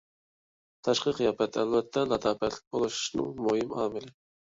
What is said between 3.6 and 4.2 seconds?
ئامىلى.